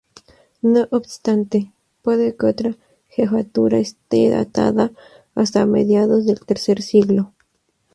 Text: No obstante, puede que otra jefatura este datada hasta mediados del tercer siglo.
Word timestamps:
No 0.63 0.87
obstante, 0.89 1.73
puede 2.01 2.35
que 2.35 2.47
otra 2.47 2.75
jefatura 3.07 3.77
este 3.77 4.31
datada 4.31 4.91
hasta 5.35 5.67
mediados 5.67 6.25
del 6.25 6.39
tercer 6.39 6.81
siglo. 6.81 7.33